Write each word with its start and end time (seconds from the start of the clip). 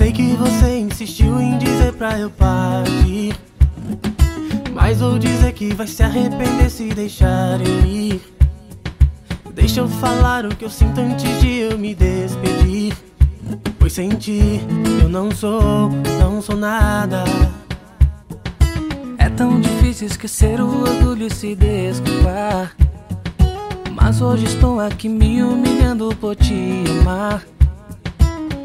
Sei 0.00 0.12
que 0.12 0.34
você 0.34 0.78
insistiu 0.78 1.38
em 1.38 1.58
dizer 1.58 1.92
pra 1.92 2.18
eu 2.18 2.30
partir. 2.30 3.36
Mas 4.72 4.98
vou 5.00 5.18
dizer 5.18 5.52
que 5.52 5.74
vai 5.74 5.86
se 5.86 6.02
arrepender 6.02 6.70
se 6.70 6.88
deixar 6.88 7.60
eu 7.60 7.84
ir. 7.84 8.22
Deixa 9.52 9.80
eu 9.80 9.88
falar 9.88 10.46
o 10.46 10.56
que 10.56 10.64
eu 10.64 10.70
sinto 10.70 11.02
antes 11.02 11.42
de 11.42 11.50
eu 11.50 11.78
me 11.78 11.94
despedir. 11.94 12.96
Pois 13.78 13.92
sem 13.92 14.08
ti 14.08 14.62
eu 15.02 15.08
não 15.10 15.30
sou, 15.30 15.90
não 16.18 16.40
sou 16.40 16.56
nada. 16.56 17.22
É 19.18 19.28
tão 19.28 19.60
difícil 19.60 20.06
esquecer 20.06 20.62
o 20.62 20.80
orgulho 20.80 21.26
e 21.26 21.30
se 21.30 21.54
desculpar. 21.54 22.74
Mas 23.92 24.22
hoje 24.22 24.46
estou 24.46 24.80
aqui 24.80 25.10
me 25.10 25.42
humilhando 25.42 26.08
por 26.16 26.34
te 26.34 26.84
amar. 27.02 27.44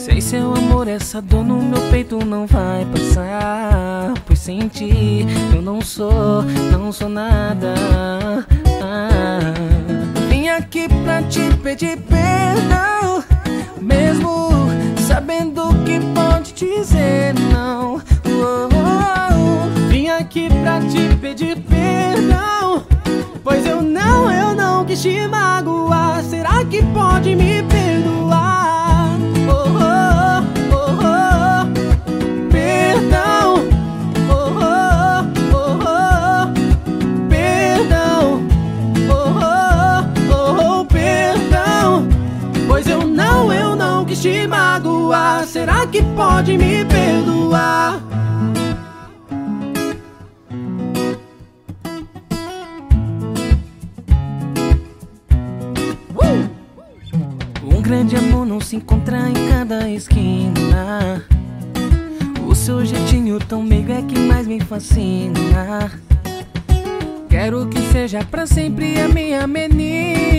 Sem 0.00 0.18
seu 0.18 0.54
amor, 0.54 0.88
essa 0.88 1.20
dor 1.20 1.44
no 1.44 1.60
meu 1.60 1.78
peito 1.90 2.24
não 2.24 2.46
vai 2.46 2.86
passar. 2.86 4.14
Pois 4.24 4.38
sem 4.38 4.66
ti 4.66 5.26
eu 5.54 5.60
não 5.60 5.82
sou, 5.82 6.42
não 6.72 6.90
sou 6.90 7.10
nada. 7.10 7.74
Ah, 8.82 9.52
vim 10.30 10.48
aqui 10.48 10.88
pra 11.04 11.22
te 11.24 11.54
pedir 11.62 11.98
perdão, 11.98 13.22
mesmo 13.78 14.68
sabendo 15.06 15.68
que 15.84 16.00
pode 16.14 16.54
dizer 16.54 17.34
não. 17.52 17.96
Oh, 18.24 18.68
oh, 18.72 19.34
oh. 19.34 19.88
Vim 19.90 20.08
aqui 20.08 20.48
pra 20.62 20.80
te 20.80 21.14
pedir 21.20 21.58
perdão. 21.58 22.84
Pois 23.44 23.66
eu 23.66 23.82
não, 23.82 24.32
eu 24.32 24.54
não 24.54 24.82
quis 24.86 25.02
te 25.02 25.28
magoar. 25.28 26.22
Será 26.24 26.64
que 26.64 26.82
pode 26.86 27.36
me 27.36 27.49
Será 45.46 45.86
que 45.86 46.02
pode 46.14 46.56
me 46.56 46.84
perdoar? 46.84 48.00
Um 57.64 57.82
grande 57.82 58.16
amor 58.16 58.46
não 58.46 58.60
se 58.60 58.76
encontra 58.76 59.28
em 59.28 59.48
cada 59.48 59.88
esquina. 59.90 61.24
O 62.46 62.54
seu 62.54 62.84
jeitinho 62.84 63.38
tão 63.38 63.62
meigo 63.62 63.92
é 63.92 64.02
que 64.02 64.18
mais 64.18 64.46
me 64.46 64.60
fascina. 64.60 65.90
Quero 67.28 67.66
que 67.66 67.80
seja 67.92 68.24
pra 68.24 68.46
sempre 68.46 69.00
a 69.00 69.08
minha 69.08 69.46
menina. 69.46 70.29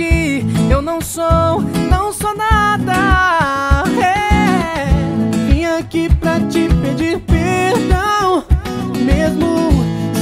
Ti 0.00 0.46
eu 0.70 0.80
não 0.80 0.98
sou, 0.98 1.60
não 1.90 2.10
sou 2.10 2.34
nada. 2.34 3.84
É, 4.02 4.86
vim 5.46 5.66
aqui 5.66 6.08
pra 6.14 6.40
te 6.40 6.70
pedir 6.80 7.18
perdão, 7.20 8.42
mesmo 9.04 9.70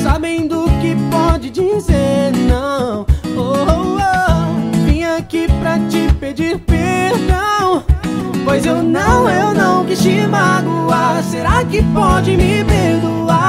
sabendo 0.03 0.65
que 0.81 0.97
pode 1.13 1.51
dizer 1.51 2.33
não. 2.49 3.07
Oh, 3.37 3.53
oh, 3.53 3.99
oh. 4.01 4.85
Vim 4.85 5.05
aqui 5.05 5.47
pra 5.61 5.79
te 5.89 6.13
pedir 6.15 6.59
perdão, 6.59 7.85
pois 8.45 8.67
eu 8.67 8.83
não, 8.83 9.31
eu 9.31 9.55
não 9.55 9.85
quis 9.87 10.01
te 10.01 10.27
magoar. 10.27 11.23
Será 11.23 11.65
que 11.65 11.85
pode 11.95 12.37
me 12.37 12.65
perdoar? 12.65 13.48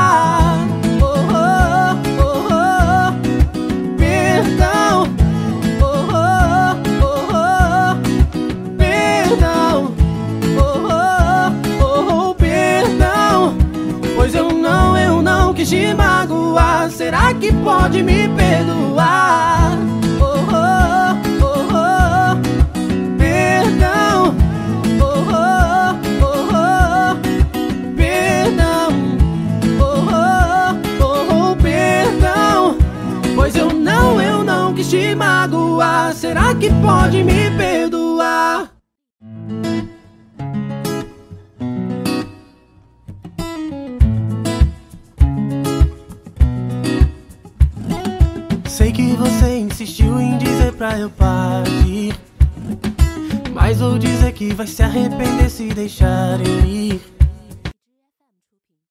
Te 15.69 15.93
magoar. 15.93 16.89
Será 16.89 17.31
que 17.35 17.53
pode 17.53 18.01
me 18.01 18.27
perdoar? 18.29 19.77
Oh, 20.19 20.25
oh, 20.51 21.13
oh, 21.45 21.67
oh. 21.75 22.35
Perdão. 23.17 24.35
Oh, 24.99 25.05
oh, 25.31 26.33
oh. 26.55 27.15
Perdão. 27.95 28.89
Oh, 29.79 31.51
oh, 31.51 31.55
perdão. 31.61 32.75
Pois 33.35 33.55
eu 33.55 33.71
não, 33.71 34.19
eu 34.19 34.43
não 34.43 34.73
quis 34.73 34.89
te 34.89 35.13
magoar. 35.13 36.13
Será 36.13 36.55
que 36.55 36.71
pode 36.81 37.23
me 37.23 37.51
perdoar? 37.51 38.71
Sei 48.79 48.93
que 48.93 49.13
você 49.13 49.57
insistiu 49.57 50.21
em 50.21 50.37
dizer 50.37 50.71
pra 50.71 50.97
eu 50.97 51.09
partir. 51.09 52.15
Mas 53.53 53.81
vou 53.81 53.99
dizer 53.99 54.31
que 54.31 54.53
vai 54.53 54.67
se 54.67 54.81
arrepender 54.81 55.49
se 55.49 55.67
deixar 55.67 56.39
eu 56.39 56.65
ir. 56.65 57.18